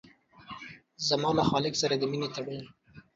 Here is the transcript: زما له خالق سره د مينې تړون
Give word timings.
زما 1.07 1.29
له 1.37 1.43
خالق 1.49 1.73
سره 1.81 1.95
د 1.97 2.03
مينې 2.11 2.29
تړون 2.35 2.61